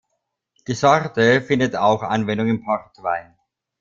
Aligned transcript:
Die 0.65 0.73
Sorte 0.73 1.41
findet 1.43 1.75
auch 1.75 2.01
Anwendung 2.01 2.47
im 2.47 2.63
Portwein. 2.63 3.37